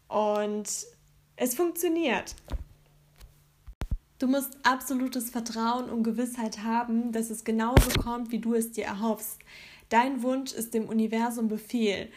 Und 0.09 0.69
es 1.37 1.55
funktioniert. 1.55 2.35
Du 4.19 4.27
musst 4.27 4.59
absolutes 4.65 5.31
Vertrauen 5.31 5.89
und 5.89 6.03
Gewissheit 6.03 6.63
haben, 6.63 7.13
dass 7.13 7.31
es 7.31 7.45
genauso 7.45 7.91
kommt, 8.03 8.31
wie 8.33 8.39
du 8.39 8.55
es 8.55 8.73
dir 8.73 8.85
erhoffst. 8.85 9.39
Dein 9.89 10.23
Wunsch 10.23 10.53
ist 10.53 10.75
dem 10.75 10.89
Universum 10.89 11.49
Befehl. 11.49 12.11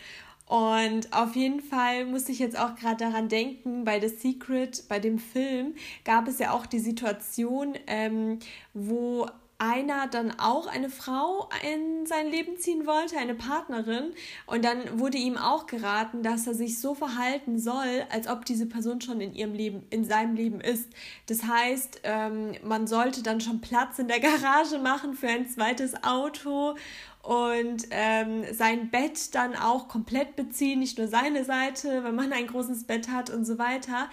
Und 0.45 1.13
auf 1.13 1.35
jeden 1.35 1.61
Fall 1.61 2.05
muss 2.05 2.29
ich 2.29 2.39
jetzt 2.39 2.59
auch 2.59 2.75
gerade 2.75 2.97
daran 2.97 3.29
denken, 3.29 3.85
bei 3.85 3.99
The 3.99 4.09
Secret, 4.09 4.83
bei 4.89 4.99
dem 4.99 5.17
Film, 5.17 5.75
gab 6.03 6.27
es 6.27 6.39
ja 6.39 6.51
auch 6.51 6.65
die 6.65 6.79
Situation, 6.79 7.75
ähm, 7.87 8.39
wo 8.73 9.27
einer 9.63 10.07
dann 10.07 10.37
auch 10.39 10.67
eine 10.67 10.89
Frau 10.89 11.49
in 11.61 12.05
sein 12.05 12.27
Leben 12.27 12.57
ziehen 12.57 12.85
wollte, 12.85 13.17
eine 13.17 13.33
Partnerin. 13.33 14.11
Und 14.45 14.65
dann 14.65 14.99
wurde 14.99 15.17
ihm 15.17 15.37
auch 15.37 15.67
geraten, 15.67 16.21
dass 16.21 16.45
er 16.47 16.53
sich 16.53 16.81
so 16.81 16.93
verhalten 16.93 17.57
soll, 17.57 18.05
als 18.11 18.27
ob 18.27 18.43
diese 18.43 18.65
Person 18.65 18.99
schon 18.99 19.21
in 19.21 19.33
ihrem 19.33 19.53
Leben, 19.53 19.83
in 19.89 20.03
seinem 20.03 20.35
Leben 20.35 20.59
ist. 20.59 20.89
Das 21.27 21.43
heißt, 21.43 22.01
ähm, 22.03 22.51
man 22.63 22.87
sollte 22.87 23.23
dann 23.23 23.39
schon 23.39 23.61
Platz 23.61 23.99
in 23.99 24.09
der 24.09 24.19
Garage 24.19 24.79
machen 24.79 25.13
für 25.13 25.29
ein 25.29 25.47
zweites 25.47 26.03
Auto 26.03 26.75
und 27.23 27.87
ähm, 27.91 28.43
sein 28.51 28.89
Bett 28.89 29.33
dann 29.33 29.55
auch 29.55 29.87
komplett 29.87 30.35
beziehen, 30.35 30.79
nicht 30.79 30.97
nur 30.97 31.07
seine 31.07 31.45
Seite, 31.45 32.03
wenn 32.03 32.15
man 32.15 32.33
ein 32.33 32.47
großes 32.47 32.83
Bett 32.83 33.07
hat 33.07 33.29
und 33.29 33.45
so 33.45 33.57
weiter. 33.57 34.09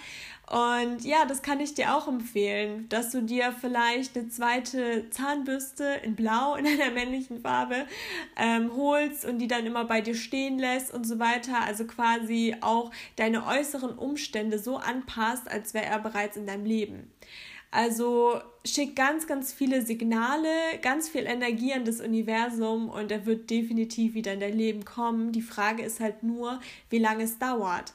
Und 0.50 1.04
ja, 1.04 1.26
das 1.26 1.42
kann 1.42 1.60
ich 1.60 1.74
dir 1.74 1.94
auch 1.94 2.08
empfehlen, 2.08 2.88
dass 2.88 3.10
du 3.10 3.22
dir 3.22 3.52
vielleicht 3.52 4.18
eine 4.18 4.30
zweite 4.30 5.08
Zahnbürste 5.10 6.00
in 6.02 6.16
Blau, 6.16 6.54
in 6.56 6.66
einer 6.66 6.90
männlichen 6.90 7.40
Farbe, 7.40 7.86
ähm, 8.36 8.74
holst 8.74 9.24
und 9.24 9.38
die 9.38 9.46
dann 9.46 9.64
immer 9.64 9.84
bei 9.84 10.00
dir 10.00 10.16
stehen 10.16 10.58
lässt 10.58 10.92
und 10.92 11.06
so 11.06 11.20
weiter. 11.20 11.60
Also 11.60 11.84
quasi 11.86 12.56
auch 12.62 12.90
deine 13.14 13.46
äußeren 13.46 13.96
Umstände 13.96 14.58
so 14.58 14.76
anpasst, 14.76 15.48
als 15.48 15.72
wäre 15.72 15.86
er 15.86 16.00
bereits 16.00 16.36
in 16.36 16.48
deinem 16.48 16.64
Leben. 16.64 17.12
Also 17.70 18.40
schick 18.64 18.96
ganz, 18.96 19.28
ganz 19.28 19.52
viele 19.52 19.82
Signale, 19.82 20.48
ganz 20.82 21.08
viel 21.08 21.26
Energie 21.26 21.72
an 21.72 21.84
das 21.84 22.00
Universum 22.00 22.88
und 22.88 23.12
er 23.12 23.24
wird 23.24 23.48
definitiv 23.50 24.14
wieder 24.14 24.32
in 24.32 24.40
dein 24.40 24.56
Leben 24.56 24.84
kommen. 24.84 25.30
Die 25.30 25.42
Frage 25.42 25.84
ist 25.84 26.00
halt 26.00 26.24
nur, 26.24 26.58
wie 26.88 26.98
lange 26.98 27.22
es 27.22 27.38
dauert. 27.38 27.94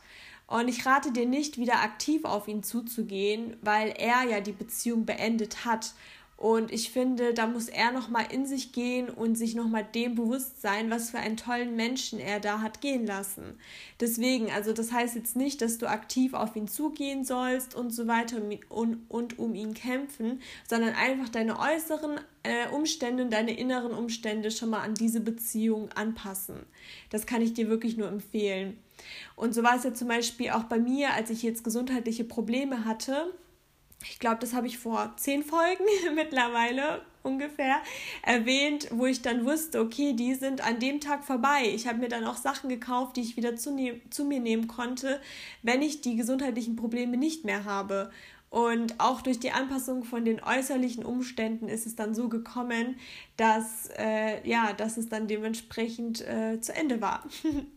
Und 0.55 0.69
ich 0.69 0.85
rate 0.85 1.11
dir 1.11 1.25
nicht, 1.25 1.57
wieder 1.57 1.81
aktiv 1.81 2.23
auf 2.23 2.47
ihn 2.47 2.63
zuzugehen, 2.63 3.57
weil 3.61 3.89
er 3.89 4.23
ja 4.23 4.39
die 4.39 4.53
Beziehung 4.53 5.05
beendet 5.05 5.65
hat. 5.65 5.93
Und 6.37 6.71
ich 6.71 6.91
finde, 6.91 7.33
da 7.33 7.45
muss 7.45 7.67
er 7.67 7.91
nochmal 7.91 8.27
in 8.31 8.45
sich 8.45 8.71
gehen 8.71 9.09
und 9.09 9.35
sich 9.35 9.53
nochmal 9.53 9.83
dem 9.83 10.15
bewusst 10.15 10.61
sein, 10.61 10.89
was 10.89 11.09
für 11.09 11.17
einen 11.17 11.35
tollen 11.35 11.75
Menschen 11.75 12.19
er 12.19 12.39
da 12.39 12.61
hat 12.61 12.79
gehen 12.79 13.05
lassen. 13.05 13.59
Deswegen, 13.99 14.49
also 14.49 14.71
das 14.71 14.93
heißt 14.93 15.15
jetzt 15.15 15.35
nicht, 15.35 15.61
dass 15.61 15.77
du 15.77 15.89
aktiv 15.89 16.33
auf 16.33 16.55
ihn 16.55 16.69
zugehen 16.69 17.25
sollst 17.25 17.75
und 17.75 17.91
so 17.91 18.07
weiter 18.07 18.37
und, 18.69 18.99
und, 19.09 19.37
um 19.37 19.55
ihn 19.55 19.73
kämpfen, 19.73 20.41
sondern 20.69 20.93
einfach 20.93 21.27
deine 21.27 21.59
äußeren 21.59 22.21
äh, 22.43 22.69
Umstände 22.73 23.23
und 23.23 23.33
deine 23.33 23.57
inneren 23.57 23.91
Umstände 23.91 24.51
schon 24.51 24.69
mal 24.69 24.83
an 24.83 24.93
diese 24.93 25.19
Beziehung 25.19 25.89
anpassen. 25.91 26.59
Das 27.09 27.25
kann 27.25 27.41
ich 27.41 27.53
dir 27.53 27.67
wirklich 27.67 27.97
nur 27.97 28.07
empfehlen. 28.07 28.77
Und 29.35 29.53
so 29.53 29.63
war 29.63 29.75
es 29.75 29.83
ja 29.83 29.93
zum 29.93 30.07
Beispiel 30.07 30.51
auch 30.51 30.63
bei 30.63 30.79
mir, 30.79 31.13
als 31.13 31.29
ich 31.29 31.43
jetzt 31.43 31.63
gesundheitliche 31.63 32.23
Probleme 32.23 32.85
hatte. 32.85 33.33
Ich 34.09 34.19
glaube, 34.19 34.37
das 34.39 34.53
habe 34.53 34.67
ich 34.67 34.77
vor 34.77 35.13
zehn 35.17 35.43
Folgen 35.43 35.83
mittlerweile 36.15 37.01
ungefähr 37.23 37.77
erwähnt, 38.21 38.87
wo 38.91 39.07
ich 39.07 39.21
dann 39.21 39.45
wusste, 39.45 39.81
okay, 39.81 40.13
die 40.13 40.35
sind 40.35 40.65
an 40.65 40.79
dem 40.79 41.01
Tag 41.01 41.23
vorbei. 41.23 41.63
Ich 41.73 41.87
habe 41.87 41.99
mir 41.99 42.07
dann 42.07 42.25
auch 42.25 42.37
Sachen 42.37 42.69
gekauft, 42.69 43.17
die 43.17 43.21
ich 43.21 43.35
wieder 43.35 43.55
zu, 43.55 43.71
ne 43.71 43.99
zu 44.11 44.25
mir 44.25 44.39
nehmen 44.39 44.67
konnte, 44.67 45.19
wenn 45.63 45.81
ich 45.81 46.01
die 46.01 46.15
gesundheitlichen 46.15 46.75
Probleme 46.75 47.17
nicht 47.17 47.43
mehr 47.43 47.65
habe. 47.65 48.11
Und 48.51 48.99
auch 48.99 49.21
durch 49.21 49.39
die 49.39 49.51
Anpassung 49.51 50.05
von 50.05 50.23
den 50.23 50.41
äußerlichen 50.41 51.03
Umständen 51.03 51.67
ist 51.67 51.85
es 51.85 51.95
dann 51.95 52.15
so 52.15 52.29
gekommen, 52.29 52.95
dass, 53.35 53.89
äh, 53.97 54.47
ja, 54.47 54.71
dass 54.71 54.95
es 54.95 55.09
dann 55.09 55.27
dementsprechend 55.27 56.21
äh, 56.21 56.61
zu 56.61 56.73
Ende 56.73 57.01
war. 57.01 57.27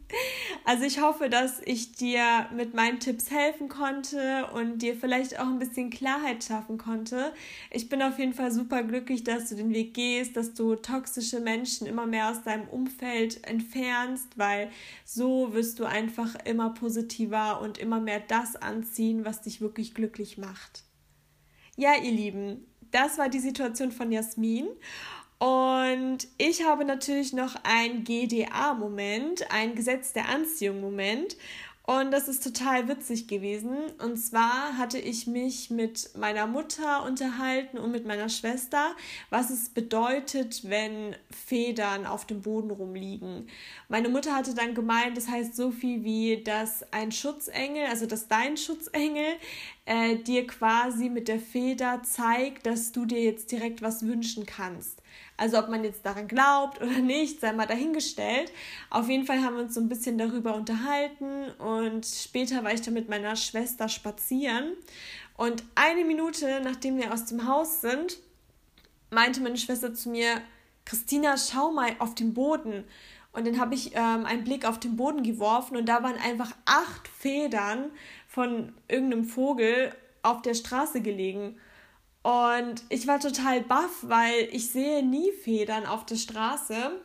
also 0.64 0.84
ich 0.84 1.00
hoffe, 1.00 1.28
dass 1.28 1.60
ich 1.64 1.92
dir 1.92 2.46
mit 2.54 2.74
meinen 2.74 3.00
Tipps 3.00 3.30
helfen 3.30 3.68
konnte 3.68 4.46
und 4.54 4.78
dir 4.78 4.94
vielleicht 4.94 5.38
auch 5.38 5.46
ein 5.46 5.58
bisschen 5.58 5.90
Klarheit 5.90 6.44
schaffen 6.44 6.78
konnte. 6.78 7.32
Ich 7.70 7.88
bin 7.88 8.02
auf 8.02 8.18
jeden 8.18 8.32
Fall 8.32 8.50
super 8.50 8.82
glücklich, 8.82 9.24
dass 9.24 9.48
du 9.48 9.56
den 9.56 9.72
Weg 9.72 9.94
gehst, 9.94 10.36
dass 10.36 10.54
du 10.54 10.76
toxische 10.76 11.40
Menschen 11.40 11.86
immer 11.86 12.06
mehr 12.06 12.30
aus 12.30 12.42
deinem 12.42 12.68
Umfeld 12.68 13.46
entfernst, 13.46 14.36
weil 14.36 14.70
so 15.04 15.52
wirst 15.52 15.78
du 15.78 15.84
einfach 15.84 16.34
immer 16.44 16.70
positiver 16.70 17.60
und 17.60 17.78
immer 17.78 18.00
mehr 18.00 18.20
das 18.20 18.56
anziehen, 18.56 19.24
was 19.24 19.42
dich 19.42 19.60
wirklich 19.60 19.94
glücklich 19.94 20.38
macht. 20.38 20.84
Ja, 21.76 21.94
ihr 21.94 22.12
Lieben, 22.12 22.66
das 22.90 23.18
war 23.18 23.28
die 23.28 23.38
Situation 23.38 23.92
von 23.92 24.10
Jasmin. 24.10 24.68
Und 25.38 26.26
ich 26.37 26.64
habe 26.64 26.85
natürlich 26.85 27.33
noch 27.33 27.54
ein 27.62 28.02
GDA-Moment, 28.02 29.50
ein 29.52 29.75
Gesetz 29.76 30.12
der 30.12 30.28
Anziehung-Moment. 30.28 31.37
Und 31.88 32.11
das 32.11 32.28
ist 32.28 32.45
total 32.45 32.87
witzig 32.87 33.28
gewesen. 33.28 33.75
Und 33.99 34.18
zwar 34.18 34.76
hatte 34.76 34.99
ich 34.99 35.26
mich 35.26 35.71
mit 35.71 36.11
meiner 36.18 36.47
Mutter 36.47 37.02
unterhalten 37.04 37.78
und 37.78 37.92
mit 37.92 38.04
meiner 38.04 38.28
Schwester, 38.28 38.95
was 39.30 39.49
es 39.49 39.71
bedeutet, 39.71 40.68
wenn 40.68 41.16
Federn 41.30 42.04
auf 42.04 42.26
dem 42.26 42.42
Boden 42.42 42.71
rumliegen. 42.71 43.49
Meine 43.88 44.11
Mutter 44.11 44.35
hatte 44.35 44.54
dann 44.54 44.75
gemeint, 44.75 45.16
das 45.16 45.28
heißt 45.28 45.57
so 45.57 45.71
viel 45.71 46.04
wie, 46.04 46.42
dass 46.42 46.85
ein 46.92 47.11
Schutzengel, 47.11 47.87
also 47.87 48.04
dass 48.04 48.28
dein 48.28 48.59
Schutzengel 48.59 49.37
äh, 49.88 50.16
dir 50.16 50.47
quasi 50.47 51.09
mit 51.09 51.28
der 51.28 51.40
Feder 51.40 52.02
zeigt, 52.02 52.66
dass 52.66 52.92
du 52.92 53.07
dir 53.07 53.23
jetzt 53.23 53.50
direkt 53.50 53.80
was 53.80 54.07
wünschen 54.07 54.45
kannst. 54.45 55.00
Also 55.38 55.59
ob 55.59 55.71
man 55.71 55.83
jetzt 55.83 56.04
daran 56.04 56.28
glaubt 56.28 56.78
oder 56.83 56.99
nicht, 56.99 57.40
sei 57.40 57.52
mal 57.54 57.66
dahingestellt. 57.66 58.52
Auf 58.90 59.09
jeden 59.09 59.25
Fall 59.25 59.42
haben 59.42 59.57
wir 59.57 59.62
uns 59.62 59.75
so 59.75 59.80
ein 59.80 59.88
bisschen 59.88 60.18
darüber 60.18 60.54
unterhalten 60.54 61.50
und 61.52 62.04
später 62.04 62.62
war 62.62 62.75
ich 62.75 62.83
dann 62.83 62.92
mit 62.92 63.09
meiner 63.09 63.35
Schwester 63.35 63.88
spazieren. 63.88 64.75
Und 65.38 65.64
eine 65.75 66.04
Minute 66.04 66.61
nachdem 66.62 66.99
wir 66.99 67.11
aus 67.11 67.25
dem 67.25 67.47
Haus 67.49 67.80
sind, 67.80 68.18
meinte 69.11 69.40
meine 69.40 69.57
Schwester 69.57 69.95
zu 69.95 70.11
mir, 70.11 70.42
Christina, 70.85 71.37
schau 71.38 71.73
mal 71.73 71.92
auf 71.99 72.14
den 72.14 72.35
Boden. 72.35 72.85
Und 73.33 73.47
dann 73.47 73.59
habe 73.59 73.75
ich 73.75 73.95
ähm, 73.95 74.26
einen 74.26 74.45
Blick 74.45 74.66
auf 74.66 74.80
den 74.80 74.97
Boden 74.97 75.23
geworfen 75.23 75.76
und 75.76 75.87
da 75.87 76.02
waren 76.02 76.16
einfach 76.16 76.52
acht 76.64 77.07
Federn 77.09 77.90
von 78.38 78.73
irgendeinem 78.87 79.25
Vogel 79.25 79.92
auf 80.23 80.42
der 80.42 80.54
Straße 80.54 81.00
gelegen. 81.00 81.59
Und 82.23 82.85
ich 82.88 83.09
war 83.09 83.18
total 83.18 83.62
baff, 83.62 83.99
weil 84.02 84.49
ich 84.52 84.71
sehe 84.71 85.04
nie 85.04 85.33
Federn 85.33 85.87
auf 85.87 86.07
der 86.07 86.14
Straße. 86.14 87.00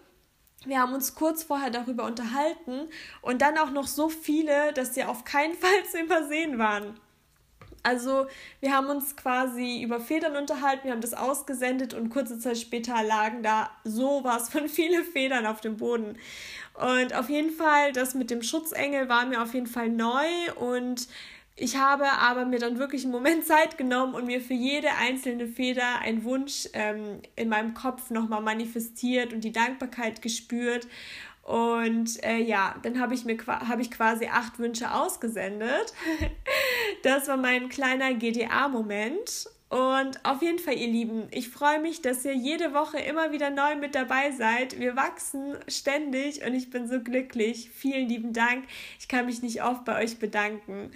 Wir 0.64 0.80
haben 0.80 0.94
uns 0.94 1.16
kurz 1.16 1.42
vorher 1.42 1.72
darüber 1.72 2.06
unterhalten 2.06 2.88
und 3.24 3.42
dann 3.42 3.58
auch 3.58 3.72
noch 3.72 3.88
so 3.88 4.10
viele, 4.10 4.74
dass 4.74 4.94
sie 4.94 5.06
auf 5.06 5.24
keinen 5.24 5.56
Fall 5.60 5.84
zu 5.90 6.02
übersehen 6.02 6.60
waren. 6.60 7.00
Also 7.84 8.28
wir 8.62 8.72
haben 8.74 8.88
uns 8.88 9.18
quasi 9.18 9.82
über 9.84 10.00
Federn 10.00 10.38
unterhalten, 10.38 10.86
wir 10.86 10.94
haben 10.94 11.02
das 11.02 11.14
ausgesendet 11.14 11.94
und 11.94 12.10
kurze 12.10 12.40
Zeit 12.40 12.58
später 12.58 13.04
lagen 13.04 13.44
da 13.44 13.70
sowas 13.84 14.50
von 14.50 14.70
viele 14.70 15.04
Federn 15.04 15.46
auf 15.46 15.60
dem 15.60 15.78
Boden. 15.78 16.18
Und 16.76 17.14
auf 17.14 17.30
jeden 17.30 17.52
Fall, 17.52 17.92
das 17.92 18.16
mit 18.16 18.32
dem 18.32 18.42
Schutzengel 18.42 19.10
war 19.10 19.26
mir 19.26 19.44
auf 19.44 19.54
jeden 19.54 19.68
Fall 19.68 19.90
neu 19.90 20.26
und 20.56 21.08
ich 21.56 21.78
habe 21.78 22.12
aber 22.12 22.46
mir 22.46 22.58
dann 22.58 22.80
wirklich 22.80 23.04
einen 23.04 23.12
Moment 23.12 23.46
Zeit 23.46 23.78
genommen 23.78 24.16
und 24.16 24.26
mir 24.26 24.42
für 24.42 24.54
jede 24.54 24.90
einzelne 25.00 25.48
Feder 25.48 26.00
einen 26.00 26.24
Wunsch 26.24 26.68
ähm, 26.74 27.22
in 27.36 27.50
meinem 27.50 27.74
Kopf 27.74 28.10
nochmal 28.10 28.42
manifestiert 28.42 29.34
und 29.34 29.44
die 29.44 29.52
Dankbarkeit 29.52 30.22
gespürt. 30.22 30.88
Und 31.44 32.24
äh, 32.24 32.38
ja, 32.38 32.76
dann 32.84 33.00
habe 33.02 33.14
ich 33.14 33.26
mir 33.26 33.38
habe 33.46 33.82
ich 33.82 33.92
quasi 33.92 34.28
acht 34.28 34.60
Wünsche 34.60 34.94
ausgesendet. 34.94 35.94
das 37.04 37.28
war 37.28 37.38
mein 37.38 37.70
kleiner 37.70 38.14
GDA-Moment. 38.14 39.50
Und 39.74 40.24
auf 40.24 40.44
jeden 40.44 40.60
Fall, 40.60 40.76
ihr 40.76 40.88
Lieben, 40.88 41.28
ich 41.32 41.50
freue 41.50 41.82
mich, 41.82 42.04
dass 42.04 42.24
ihr 42.26 42.36
jede 42.36 42.76
Woche 42.76 43.00
immer 43.00 43.32
wieder 43.32 43.50
neu 43.50 43.76
mit 43.76 43.96
dabei 43.96 44.30
seid. 44.30 44.80
Wir 44.80 44.96
wachsen 44.96 45.58
ständig 45.68 46.46
und 46.46 46.54
ich 46.54 46.70
bin 46.70 46.88
so 46.88 47.00
glücklich. 47.00 47.72
Vielen 47.74 48.08
lieben 48.08 48.34
Dank. 48.34 48.66
Ich 49.00 49.08
kann 49.08 49.26
mich 49.26 49.42
nicht 49.42 49.64
oft 49.64 49.84
bei 49.84 50.04
euch 50.04 50.20
bedanken. 50.20 50.92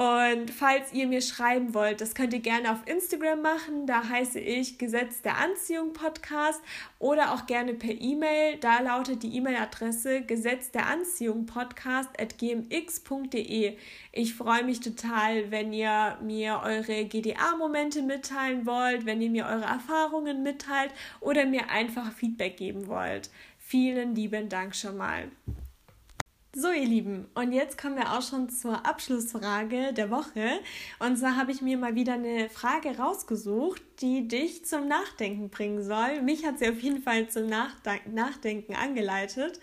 Und 0.00 0.50
falls 0.50 0.94
ihr 0.94 1.06
mir 1.06 1.20
schreiben 1.20 1.74
wollt, 1.74 2.00
das 2.00 2.14
könnt 2.14 2.32
ihr 2.32 2.40
gerne 2.40 2.72
auf 2.72 2.78
Instagram 2.86 3.42
machen. 3.42 3.86
Da 3.86 4.08
heiße 4.08 4.40
ich 4.40 4.78
Gesetz 4.78 5.20
der 5.20 5.36
Anziehung 5.36 5.92
Podcast 5.92 6.62
oder 6.98 7.34
auch 7.34 7.44
gerne 7.44 7.74
per 7.74 7.92
E-Mail. 8.00 8.56
Da 8.56 8.80
lautet 8.80 9.22
die 9.22 9.36
E-Mail-Adresse 9.36 10.22
Gesetz 10.22 10.70
der 10.70 10.86
Anziehung 10.86 11.44
Podcast 11.44 12.08
at 12.18 12.38
gmx.de. 12.38 13.76
Ich 14.12 14.34
freue 14.34 14.64
mich 14.64 14.80
total, 14.80 15.50
wenn 15.50 15.70
ihr 15.74 16.16
mir 16.22 16.62
eure 16.64 17.04
GDA-Momente 17.04 18.00
mitteilen 18.00 18.64
wollt, 18.64 19.04
wenn 19.04 19.20
ihr 19.20 19.28
mir 19.28 19.44
eure 19.44 19.64
Erfahrungen 19.66 20.42
mitteilt 20.42 20.94
oder 21.20 21.44
mir 21.44 21.68
einfach 21.68 22.10
Feedback 22.14 22.56
geben 22.56 22.86
wollt. 22.86 23.28
Vielen 23.58 24.14
lieben 24.14 24.48
Dank 24.48 24.74
schon 24.74 24.96
mal. 24.96 25.30
So, 26.52 26.72
ihr 26.72 26.84
Lieben, 26.84 27.28
und 27.36 27.52
jetzt 27.52 27.78
kommen 27.78 27.94
wir 27.94 28.12
auch 28.12 28.22
schon 28.22 28.50
zur 28.50 28.84
Abschlussfrage 28.84 29.92
der 29.92 30.10
Woche. 30.10 30.58
Und 30.98 31.16
zwar 31.16 31.36
habe 31.36 31.52
ich 31.52 31.62
mir 31.62 31.78
mal 31.78 31.94
wieder 31.94 32.14
eine 32.14 32.50
Frage 32.50 32.98
rausgesucht, 32.98 33.80
die 34.00 34.26
dich 34.26 34.64
zum 34.64 34.88
Nachdenken 34.88 35.50
bringen 35.50 35.84
soll. 35.84 36.22
Mich 36.22 36.44
hat 36.44 36.58
sie 36.58 36.68
auf 36.68 36.80
jeden 36.80 37.04
Fall 37.04 37.28
zum 37.28 37.46
Nachdenken 37.46 38.74
angeleitet. 38.74 39.60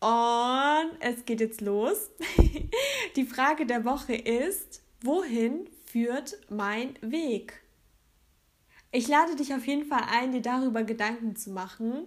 Und 0.00 0.90
es 1.00 1.26
geht 1.26 1.40
jetzt 1.40 1.60
los. 1.60 2.08
Die 3.16 3.26
Frage 3.26 3.66
der 3.66 3.84
Woche 3.84 4.14
ist, 4.14 4.80
wohin 5.02 5.68
führt 5.84 6.38
mein 6.48 6.94
Weg? 7.02 7.60
Ich 8.90 9.06
lade 9.06 9.36
dich 9.36 9.52
auf 9.52 9.66
jeden 9.66 9.84
Fall 9.84 10.04
ein, 10.10 10.32
dir 10.32 10.40
darüber 10.40 10.82
Gedanken 10.82 11.36
zu 11.36 11.50
machen. 11.50 12.06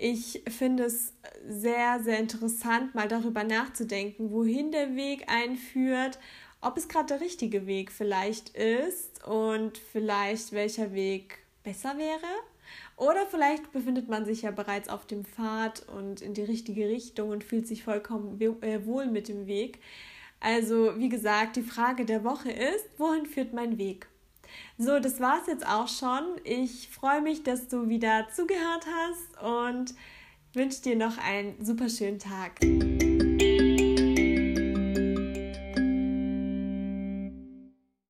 Ich 0.00 0.44
finde 0.48 0.84
es 0.84 1.12
sehr, 1.44 2.00
sehr 2.00 2.20
interessant, 2.20 2.94
mal 2.94 3.08
darüber 3.08 3.42
nachzudenken, 3.42 4.30
wohin 4.30 4.70
der 4.70 4.94
Weg 4.94 5.24
einführt, 5.28 6.20
ob 6.60 6.76
es 6.76 6.88
gerade 6.88 7.08
der 7.08 7.20
richtige 7.20 7.66
Weg 7.66 7.90
vielleicht 7.90 8.50
ist 8.50 9.26
und 9.26 9.76
vielleicht 9.76 10.52
welcher 10.52 10.92
Weg 10.92 11.38
besser 11.64 11.98
wäre. 11.98 12.28
Oder 12.96 13.26
vielleicht 13.26 13.72
befindet 13.72 14.08
man 14.08 14.24
sich 14.24 14.42
ja 14.42 14.52
bereits 14.52 14.88
auf 14.88 15.04
dem 15.04 15.24
Pfad 15.24 15.88
und 15.88 16.20
in 16.20 16.32
die 16.32 16.42
richtige 16.42 16.88
Richtung 16.88 17.30
und 17.30 17.42
fühlt 17.42 17.66
sich 17.66 17.82
vollkommen 17.82 18.40
äh, 18.40 18.86
wohl 18.86 19.06
mit 19.06 19.26
dem 19.26 19.48
Weg. 19.48 19.80
Also, 20.38 20.96
wie 20.96 21.08
gesagt, 21.08 21.56
die 21.56 21.62
Frage 21.62 22.04
der 22.04 22.22
Woche 22.22 22.52
ist, 22.52 22.86
wohin 22.98 23.26
führt 23.26 23.52
mein 23.52 23.78
Weg? 23.78 24.06
So, 24.76 24.98
das 24.98 25.20
war's 25.20 25.46
jetzt 25.46 25.66
auch 25.66 25.88
schon. 25.88 26.22
Ich 26.44 26.88
freue 26.88 27.20
mich, 27.20 27.42
dass 27.42 27.68
du 27.68 27.88
wieder 27.88 28.28
zugehört 28.34 28.86
hast 28.86 29.42
und 29.42 29.94
wünsche 30.54 30.82
dir 30.82 30.96
noch 30.96 31.18
einen 31.18 31.64
super 31.64 31.88
schönen 31.88 32.18
Tag. 32.18 32.60